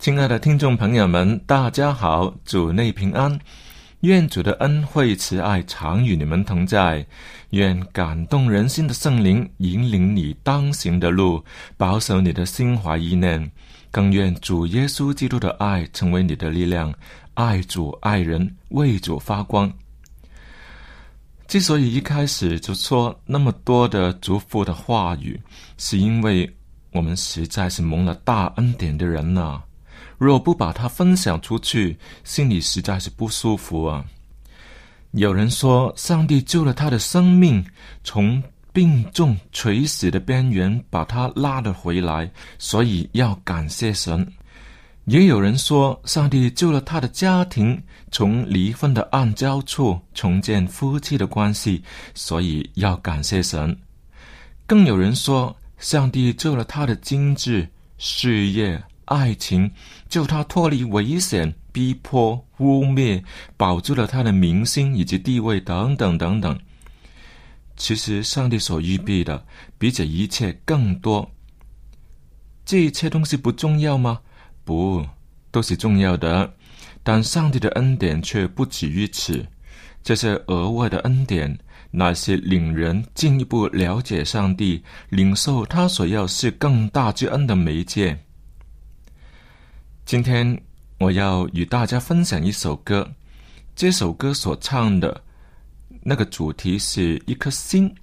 [0.00, 3.38] 亲爱的听众朋友们，大家好，主内平安，
[4.00, 7.06] 愿主的恩惠慈爱常与你们同在，
[7.50, 11.44] 愿感动人心的圣灵引领你当行的路，
[11.76, 13.52] 保守你的心怀意念，
[13.90, 16.90] 更愿主耶稣基督的爱成为你的力量，
[17.34, 19.70] 爱主爱人，为主发光。
[21.46, 25.38] 之所以一开始就说那么多的祝福的话语，
[25.76, 26.50] 是因为
[26.90, 29.60] 我们实在是蒙了大恩典的人呐。
[30.20, 34.04] 若不把它分享出去，心里实在是不舒服啊。
[35.12, 37.64] 有人说，上帝救了他的生命，
[38.04, 44.30] 从病重垂死的边缘把他拉了回来，所以要感谢神。
[45.06, 47.82] 也有人说，上帝救了他的家庭，
[48.12, 51.82] 从离婚的暗礁处重建夫妻的关系，
[52.14, 53.74] 所以要感谢神。
[54.66, 57.66] 更有人说，上帝救了他的经济、
[57.96, 58.80] 事业。
[59.10, 59.68] 爱情
[60.08, 63.22] 救他脱离危险、逼迫、污蔑，
[63.56, 66.56] 保住了他的名声以及地位等等等等。
[67.76, 69.44] 其实，上帝所预备的
[69.78, 71.28] 比这一切更多。
[72.64, 74.20] 这一切东西不重要吗？
[74.64, 75.04] 不，
[75.50, 76.54] 都是重要的。
[77.02, 79.44] 但上帝的恩典却不止于此。
[80.04, 81.58] 这些额外的恩典，
[81.90, 88.16] 乃是令人进一步了解上帝、领受他所要是更大之恩的媒介。
[90.10, 90.60] 今天
[90.98, 93.08] 我要与大家分享一首歌，
[93.76, 95.22] 这首歌所唱的
[96.02, 97.94] 那个主题是一颗星，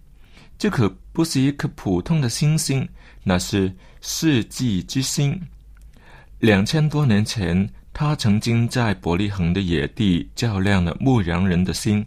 [0.57, 2.87] 这可不是一颗普通的星星，
[3.25, 3.69] 那是
[3.99, 5.37] 世纪之星。
[6.39, 12.05] 两千多年前，他曾经在伯利恒的野地照亮了牧羊人的心，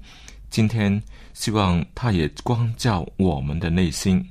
[0.48, 1.02] 今天
[1.34, 4.26] 希望他也光照我们的内心。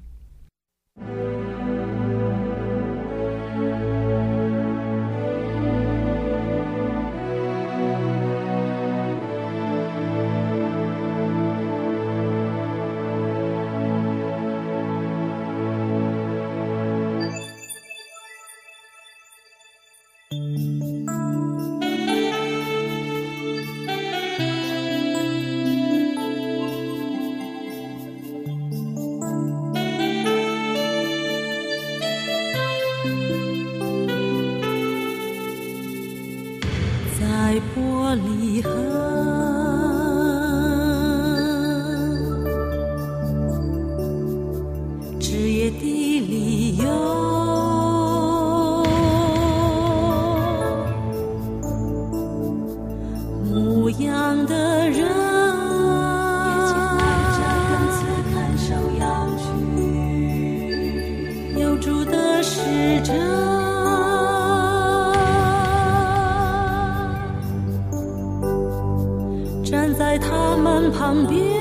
[54.46, 55.90] 的人啊
[61.58, 63.14] 有主的使者
[69.64, 71.59] 站在他们旁边。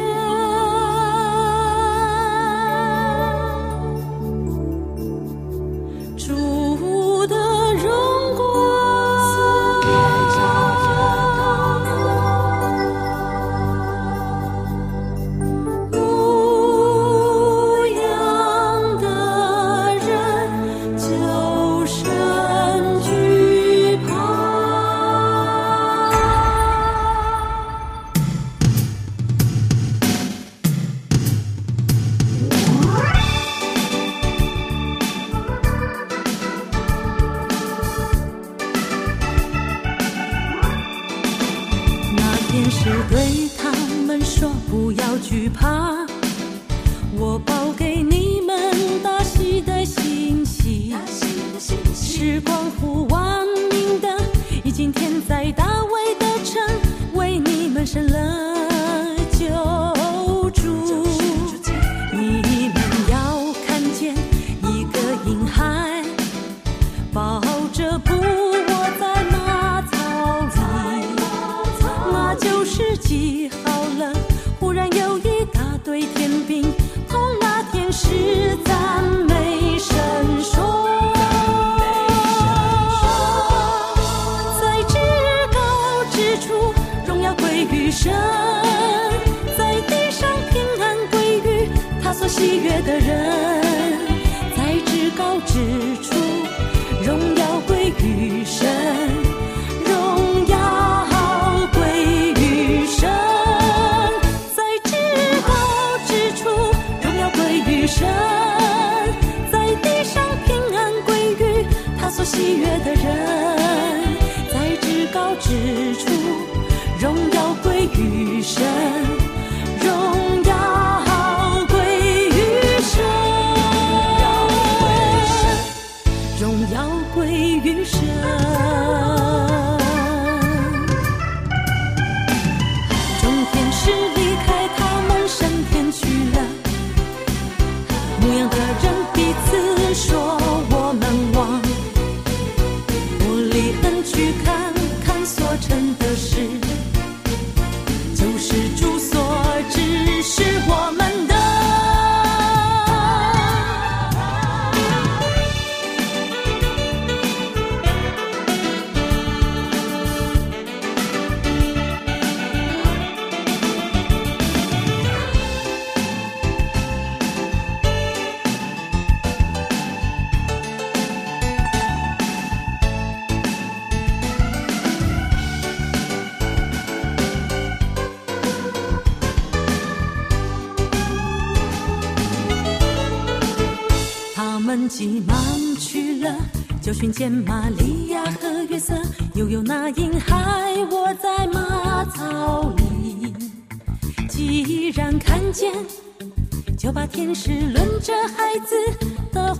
[43.11, 43.73] 对他
[44.07, 45.98] 们说不要惧怕。
[92.38, 93.99] 喜悦的人
[94.56, 95.55] 在至高之
[96.00, 96.14] 处
[97.05, 98.18] 荣耀归于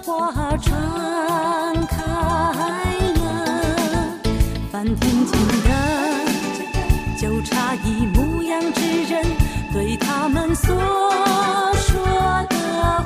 [0.09, 0.73] 花传
[1.87, 2.03] 开
[3.21, 3.21] 了，
[4.73, 5.71] 翻天晴的，
[7.21, 9.23] 就差一牧羊之人
[9.71, 10.75] 对他们所
[11.75, 12.03] 说
[12.49, 12.57] 的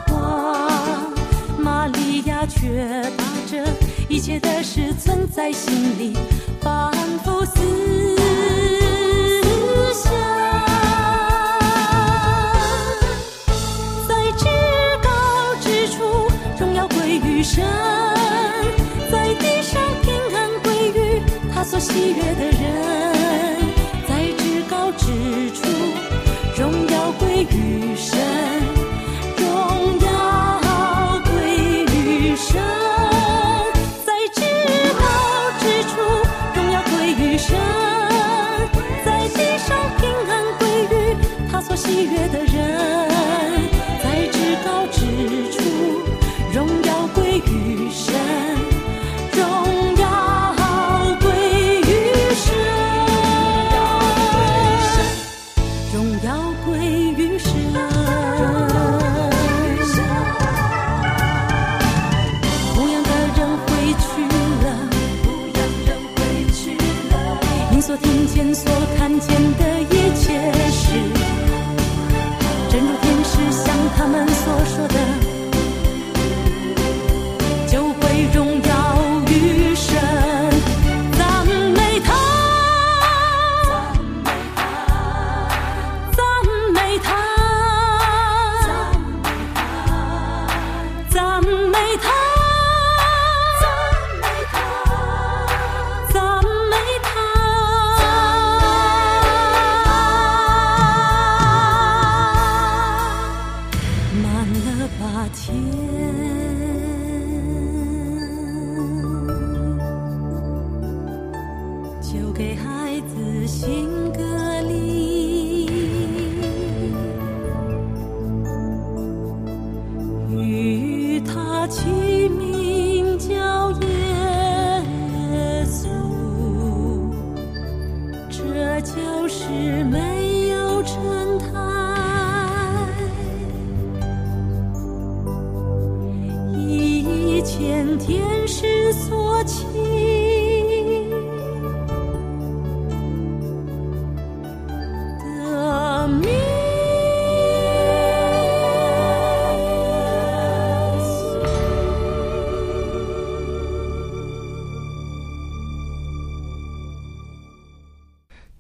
[0.06, 1.10] 话，
[1.58, 3.64] 玛利亚却把这
[4.08, 6.16] 一切的事存在心里，
[6.60, 6.93] 反
[7.25, 7.62] 复思。
[41.62, 42.52] 做喜悦的人。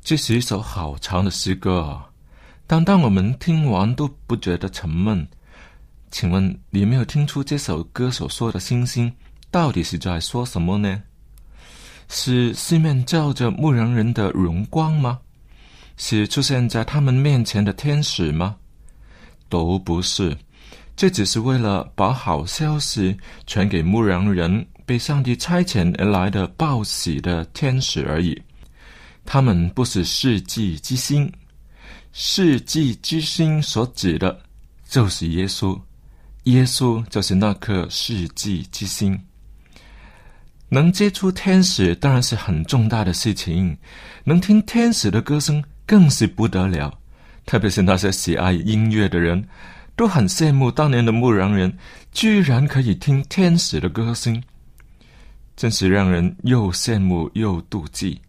[0.04, 2.10] 这是一首好长的诗歌啊！
[2.66, 5.24] 但当我们听完都不觉得沉闷。
[6.10, 9.10] 请问你没有听出这首歌所说的星星
[9.48, 11.00] 到底是在说什么呢？
[12.08, 15.20] 是四面照着牧羊人的荣光吗？
[15.96, 18.56] 是出现在他们面前的天使吗？
[19.48, 20.36] 都不是，
[20.96, 23.16] 这只是为了把好消息
[23.46, 28.42] 传给牧羊人，被上帝差遣而来的报喜的天使而已。
[29.24, 31.32] 他们不是世纪之星，
[32.12, 34.40] 世纪之星所指的，
[34.88, 35.78] 就是耶稣。
[36.44, 39.18] 耶稣就是那颗世纪之星。
[40.68, 43.76] 能接触天使当然是很重大的事情，
[44.24, 46.98] 能听天使的歌声更是不得了。
[47.44, 49.46] 特别是那些喜爱音乐的人，
[49.94, 51.76] 都很羡慕当年的牧羊人
[52.10, 54.42] 居然可以听天使的歌声，
[55.56, 58.20] 真是让人又羡慕又妒忌。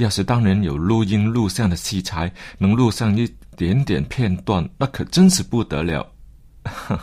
[0.00, 6.06] 要是当年有录音录像的器材，能录上一点点片段，那可真是不得了。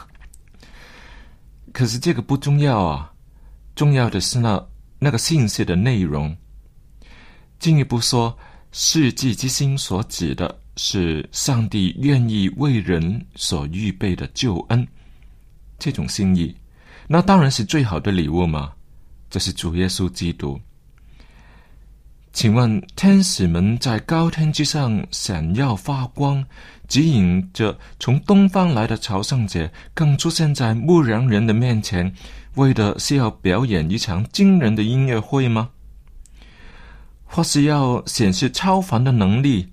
[1.73, 3.11] 可是这个不重要啊，
[3.75, 4.63] 重要的是那
[4.99, 6.35] 那个信息的内容。
[7.59, 8.37] 进一步说，
[8.71, 14.87] 世纪之星所指的是上帝愿意为人所预备的救恩，
[15.79, 16.55] 这种心意，
[17.07, 18.73] 那当然是最好的礼物嘛。
[19.29, 20.59] 这是主耶稣基督。
[22.37, 26.45] 请问天使们在高天之上闪耀发光，
[26.87, 32.13] 指引着从东方来的朝圣者，更出现在牧羊人的面前，
[32.53, 35.69] 为的是要表演一场惊人的音乐会吗？
[37.25, 39.69] 或是要显示超凡的能力？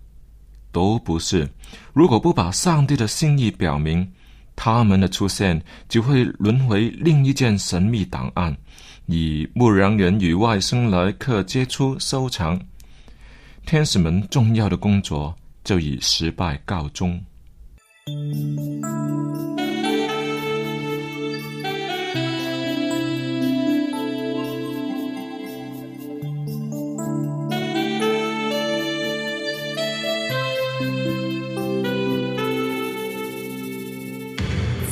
[0.72, 1.46] 都不是。
[1.92, 4.10] 如果不把上帝的心意表明，
[4.56, 8.56] 他们的出现就会沦为另一件神秘档案。
[9.06, 12.58] 以牧羊人与外星来客接触收场，
[13.66, 17.22] 天使们重要的工作就以失败告终。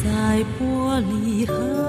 [0.04, 1.81] 在玻璃河。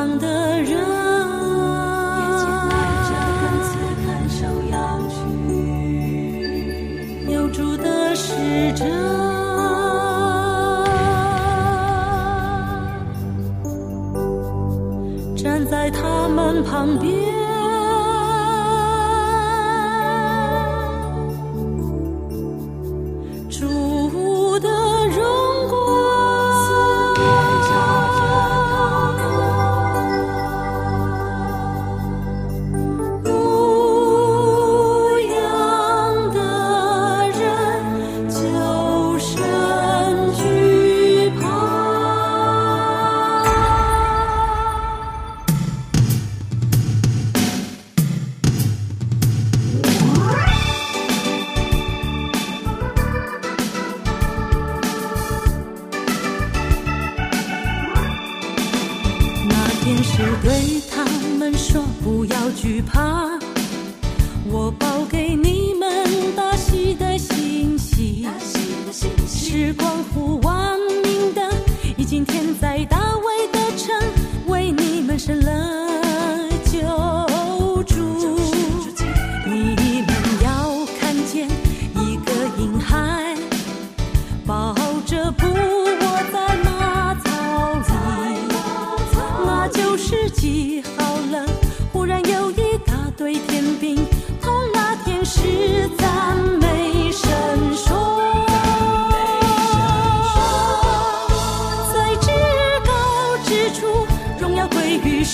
[0.00, 0.39] 牧羊的
[62.60, 63.19] 惧怕，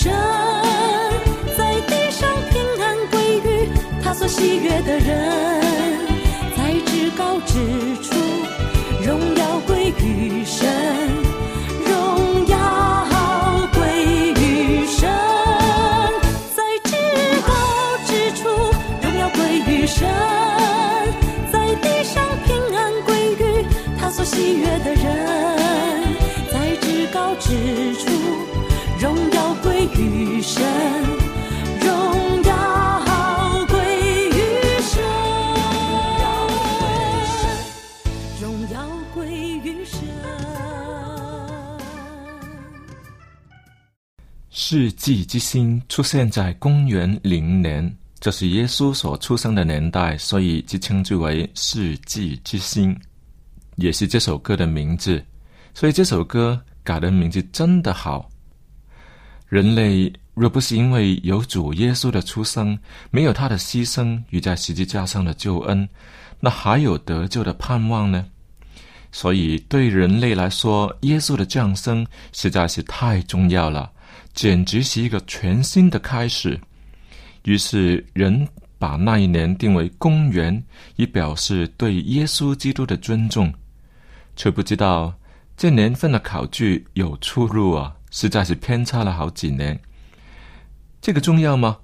[0.07, 0.13] 人；
[1.57, 3.69] 在地上平安归于
[4.03, 5.09] 他所喜悦的人。
[6.55, 7.53] 在至高之
[8.03, 8.16] 处，
[44.69, 52.93] 世纪之星出现在公元零年，这是耶稣所出生的年代，所以就称之为世纪之星，
[53.77, 55.23] 也是这首歌的名字。
[55.73, 58.29] 所以这首歌改的名字真的好。
[59.47, 62.77] 人类若不是因为有主耶稣的出生，
[63.09, 65.87] 没有他的牺牲与在十字架上的救恩，
[66.41, 68.25] 那还有得救的盼望呢？
[69.13, 73.89] 所以对人类来说，耶稣的降生实在是太重要了，
[74.37, 76.59] 简直是一个全新的开始。
[77.45, 80.63] 于是人把那一年定为公元，
[80.95, 83.51] 以表示对耶稣基督的尊重，
[84.35, 85.11] 却不知道
[85.57, 89.77] 这年份的考据有出入啊，实在是偏差了好几年。
[91.01, 91.75] 这个重要吗？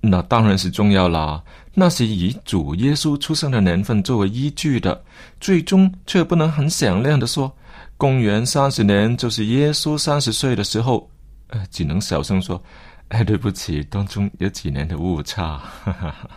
[0.00, 1.42] 那当然是重要啦。
[1.74, 5.02] 那是以主耶稣出生的年份作为依据的，
[5.40, 7.52] 最终却不能很响亮的说，
[7.96, 11.09] 公元三十年就是耶稣三十岁的时候。
[11.50, 12.60] 呃，只能小声说
[13.08, 16.30] ：“哎，对不起，当中有几年的误差。”哈哈哈。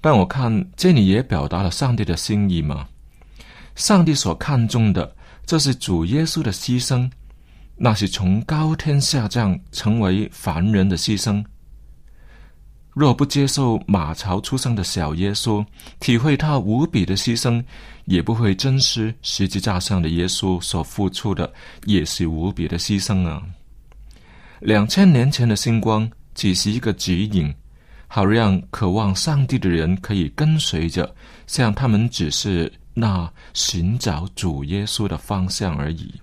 [0.00, 2.86] 但我看这里也表达了上帝的心意嘛。
[3.74, 7.10] 上帝所看重的，这是主耶稣的牺牲，
[7.76, 11.44] 那是从高天下降成为凡人的牺牲。
[12.94, 15.64] 若不接受马槽出生的小耶稣，
[15.98, 17.62] 体会他无比的牺牲，
[18.04, 21.52] 也不会珍惜十字架上的耶稣所付出的
[21.86, 23.42] 也是无比的牺牲啊！
[24.60, 27.52] 两千年前的星光只是一个指引，
[28.06, 31.12] 好让渴望上帝的人可以跟随着，
[31.48, 36.14] 向他们指示那寻找主耶稣的方向而已。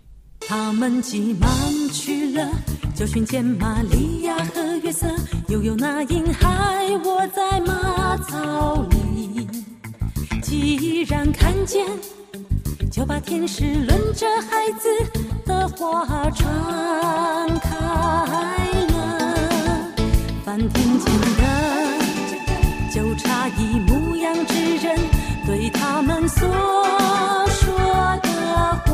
[0.47, 1.49] 他们急忙
[1.93, 2.49] 去了，
[2.95, 5.07] 就寻见玛利亚和约瑟，
[5.47, 9.47] 又有那婴孩卧在马槽里。
[10.41, 11.85] 既然看见，
[12.91, 14.89] 就把天使轮着孩子
[15.45, 17.69] 的话传开
[18.89, 18.93] 了。
[20.43, 21.43] 凡听见的，
[22.93, 24.97] 就差一牧羊之人
[25.45, 26.47] 对他们所
[27.49, 28.29] 说的
[28.85, 28.91] 话。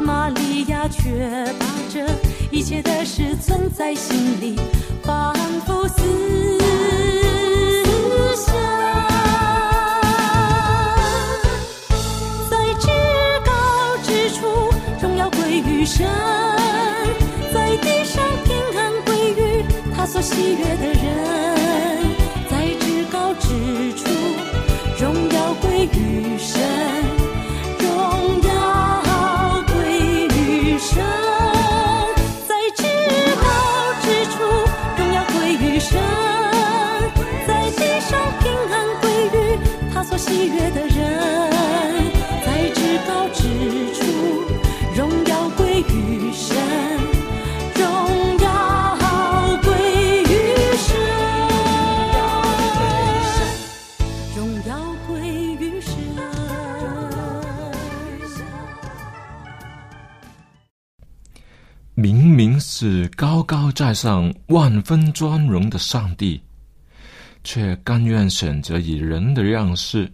[0.00, 1.66] 玛利亚却把
[2.74, 4.56] 切的事存在心里，
[5.04, 5.32] 仿
[5.64, 6.02] 佛思
[8.34, 8.52] 想。
[12.50, 12.88] 在至
[13.44, 13.52] 高
[14.02, 14.40] 之处，
[15.00, 16.04] 荣耀归于神；
[17.52, 21.04] 在地上平安归于他所喜悦的人。
[22.50, 23.46] 在至高之
[23.94, 24.02] 处，
[24.98, 26.13] 荣耀归于
[40.26, 40.96] 喜悦的人，
[42.46, 43.42] 在至高之
[43.92, 44.00] 处，
[44.96, 46.56] 荣耀归于神，
[47.74, 47.84] 荣
[48.38, 48.46] 耀
[49.62, 50.32] 归于
[50.78, 50.96] 神，
[54.34, 54.72] 荣耀
[55.06, 55.12] 归
[55.60, 55.92] 于神。
[61.94, 66.42] 明明是高高在上、万分尊荣的上帝。
[67.44, 70.10] 却甘愿选择以人的样式，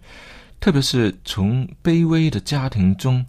[0.59, 3.25] 特别是从卑微的家庭中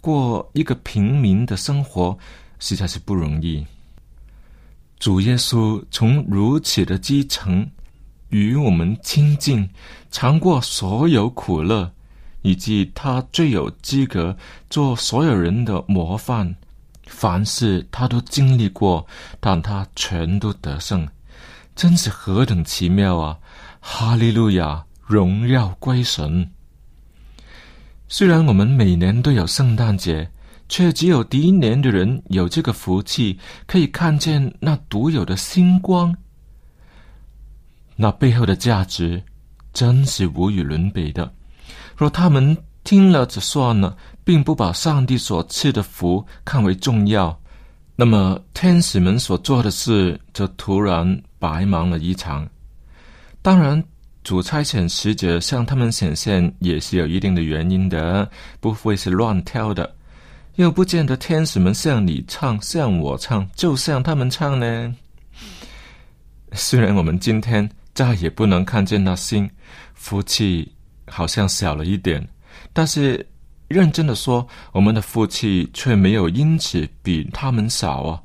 [0.00, 2.18] 过一个平民的生活，
[2.58, 3.64] 实在是不容易。
[4.98, 7.68] 主耶稣从如此的基层
[8.30, 9.68] 与我们亲近，
[10.10, 11.92] 尝过所有苦乐，
[12.42, 14.36] 以及他最有资格
[14.70, 16.54] 做所有人的模范，
[17.06, 19.06] 凡事他都经历过，
[19.40, 21.06] 但他全都得胜。
[21.74, 23.38] 真是何等奇妙啊！
[23.80, 26.50] 哈利路亚，荣耀归神。
[28.08, 30.30] 虽然我们每年都有圣诞节，
[30.68, 36.14] 却只有第一年的人有这个福气，可以看见那独有的星光。
[37.96, 39.22] 那背后的价值
[39.72, 41.32] 真是无与伦比的。
[41.96, 47.40] 若他们听了就算了，并不把上帝所赐的福看为重要，
[47.96, 51.22] 那么天使们所做的事就突然。
[51.44, 52.48] 白忙了一场。
[53.42, 53.84] 当然，
[54.22, 58.26] 主差遣使者向他们显现也是有一定的原因的，
[58.60, 59.94] 不会是乱挑的。
[60.54, 64.96] 又不见得天使们向你唱，向我唱，就像他们唱呢。
[66.52, 69.50] 虽然我们今天再也不能看见那星，
[69.92, 70.72] 福气
[71.08, 72.26] 好像小了一点，
[72.72, 73.26] 但是
[73.74, 78.22] 认真的说，我们的福气却没有因此比他们少啊。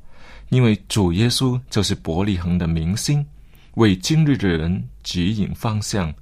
[0.50, 3.26] 因为主耶稣就是伯利恒的明星，
[3.74, 6.14] 为今日的人指引方向。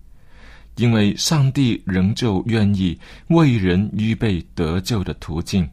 [0.76, 5.68] 因为上帝仍旧愿意为人预备得救的途径。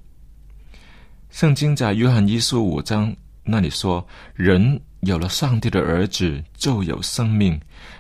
[1.30, 7.58] 圣经在约翰一书五章那里说：“人有了上帝的儿子，就有生命；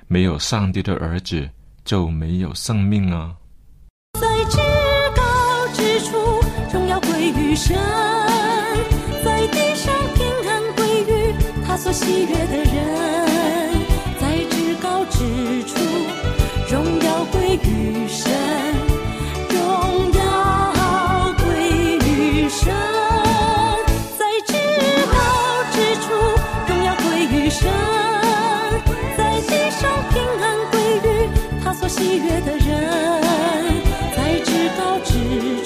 [0.07, 1.49] 没有上帝的儿子，
[1.85, 3.33] 就没有生命啊。”
[7.55, 7.77] 神；
[9.23, 11.33] 在地上平安归于
[11.65, 12.75] 他所喜悦的人。
[14.19, 15.19] 在至高之
[15.63, 15.79] 处，
[16.69, 18.29] 荣耀归于神，
[19.49, 19.57] 荣
[20.11, 22.73] 耀归于神。
[24.17, 24.53] 在至
[25.11, 25.17] 高
[25.71, 26.05] 之处，
[26.67, 27.69] 荣耀归于神；
[29.17, 31.29] 在地上平安归于
[31.63, 32.67] 他所喜悦的人。
[34.15, 35.63] 在至高之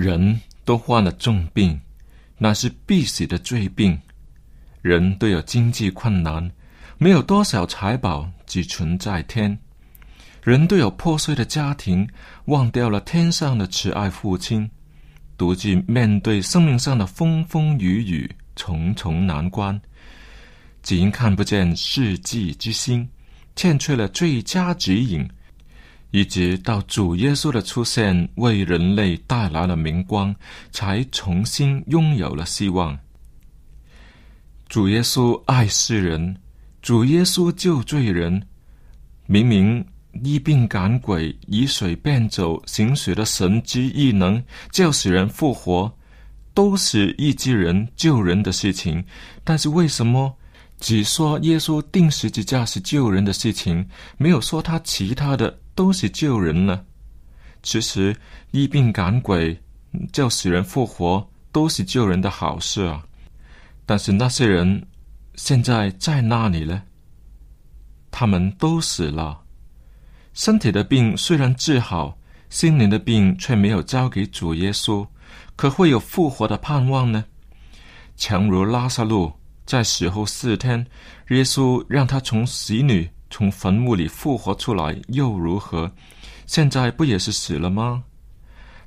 [0.00, 1.78] 人都患了重病，
[2.38, 4.00] 那是必死的罪病。
[4.80, 6.50] 人都有经济困难，
[6.96, 9.58] 没有多少财宝只存在天。
[10.42, 12.08] 人都有破碎的家庭，
[12.46, 14.70] 忘掉了天上的慈爱父亲，
[15.36, 19.78] 独自面对生命上的风风雨雨、重重难关。
[20.82, 23.06] 只因看不见世纪之星，
[23.54, 25.28] 欠缺了最佳指引。
[26.10, 30.34] 一直到主耶稣的出现，为人类带来了明光，
[30.72, 32.98] 才重新拥有了希望。
[34.68, 36.36] 主耶稣爱世人，
[36.82, 38.42] 主耶稣救罪人。
[39.26, 39.86] 明明
[40.24, 44.42] 医病赶鬼、以水变酒、行水的神之异能，
[44.72, 45.96] 叫使人复活，
[46.52, 49.04] 都是医治人、救人的事情。
[49.44, 50.36] 但是为什么
[50.80, 56.84] 只说耶稣定十字架是救人的事情，没有说他其他的都是救人呢？
[57.62, 58.14] 其实
[58.50, 59.58] 医病赶鬼、
[60.12, 63.02] 叫死人复活，都是救人的好事啊。
[63.86, 64.86] 但是那些人
[65.36, 66.82] 现在在哪里呢？
[68.10, 69.40] 他们都死了。
[70.34, 72.18] 身体的病虽然治好，
[72.50, 75.08] 心灵的病却没有交给主耶稣，
[75.56, 77.24] 可会有复活的盼望呢？
[78.18, 79.32] 强如拉萨路
[79.64, 80.86] 在死后四天，
[81.30, 85.90] 耶稣让他从死女从坟墓里复活出来，又如何？
[86.46, 88.02] 现在不也是死了吗？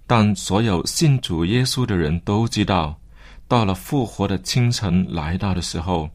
[0.05, 2.99] 但所有信主耶稣的人都知道。
[3.47, 6.09] 到了复活的清晨来到的时候，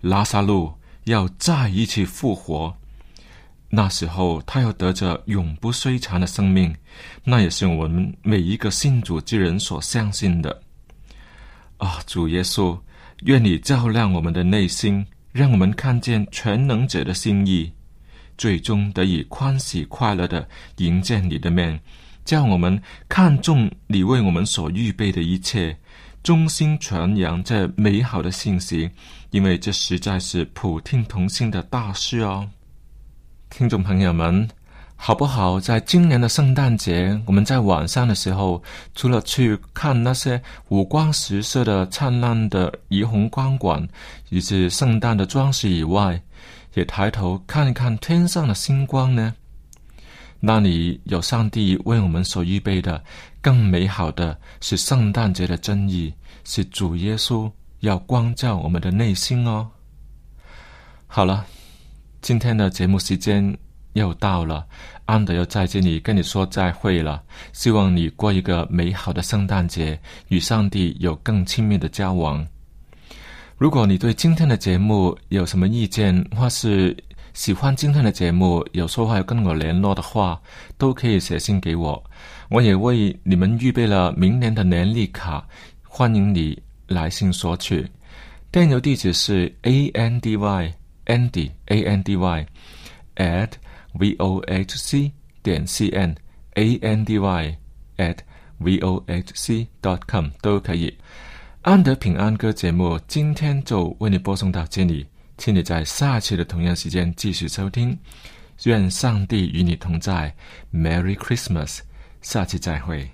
[0.00, 0.72] 拉萨路
[1.04, 2.74] 要再一次复活。
[3.70, 6.72] 那时候，他要得着永不衰残的生命，
[7.24, 10.62] 那也是我们每一个信主之人所相信的。
[11.78, 12.78] 啊，主耶稣，
[13.22, 17.72] 愿你照亮我们的内心，让我们看见全能者的心意，
[18.38, 21.80] 最终得以欢喜快乐的迎接你的面，
[22.24, 25.76] 叫我们看重你为我们所预备的一切。
[26.22, 28.88] 衷心传扬这美好的信息，
[29.30, 32.48] 因为这实在是普听同心的大事哦。
[33.50, 34.48] 听众朋友们，
[34.96, 35.60] 好不好？
[35.60, 38.62] 在今年的圣诞节，我们在晚上的时候，
[38.94, 43.86] 除了去看那些五光十色的灿烂的霓虹光管
[44.30, 46.22] 以及圣诞的装饰以外，
[46.72, 49.34] 也抬头看一看天上的星光呢？
[50.40, 53.02] 那里有上帝为我们所预备的
[53.42, 59.68] 更美好的是圣诞节的真意，是主耶稣要光照我们的内心哦。
[61.06, 61.44] 好了，
[62.22, 63.56] 今天的节目时间
[63.94, 64.64] 又到了，
[65.06, 67.20] 安德又在这里跟你说再会了。
[67.52, 72.46] 希望你过一个美好的圣诞节，与上帝有更亲密的交往。
[73.56, 76.96] 如果你对今天的节目有什么意见，或是
[77.32, 80.40] 喜欢今天的节目，有说话要跟我联络的话，
[80.76, 82.02] 都可以写信给我。
[82.50, 85.46] 我也为你们预备了明年的年历卡，
[85.82, 87.88] 欢迎你来信索取。
[88.50, 90.72] 电邮地址是 a n d y
[91.06, 92.46] andy a n d y
[93.16, 93.50] at
[93.98, 96.14] v o h c 点 c n
[96.54, 97.56] a n d y
[97.96, 98.18] at
[98.58, 100.96] v o h c dot com 都可以。
[101.62, 105.06] 安德平安歌节目今天就为你播送到这里，
[105.38, 107.98] 请你在下期的同样时间继续收听。
[108.64, 110.32] 愿上帝与你同在
[110.72, 111.80] ，Merry Christmas，
[112.22, 113.10] 下期再会。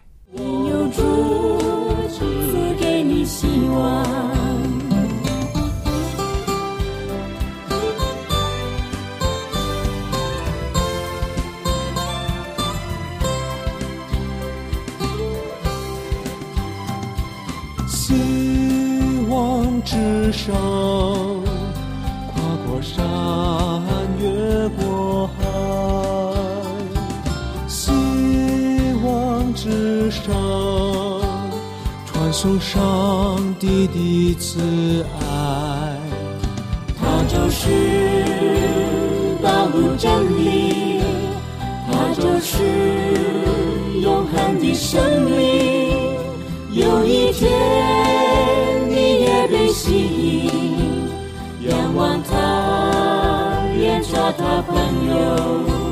[20.32, 20.54] 上，
[22.28, 23.04] 跨过山，
[24.18, 25.38] 越过海。
[27.66, 27.90] 希
[29.04, 30.32] 望之上，
[32.06, 35.20] 传送上帝的慈爱。
[36.98, 37.68] 它就是
[39.42, 41.00] 道路真理，
[41.86, 42.62] 它就是
[44.00, 45.30] 永恒的生命。
[46.72, 47.50] 有一天，
[49.50, 51.08] 你也被吸引，
[51.68, 55.89] 仰望他，愿做他朋友。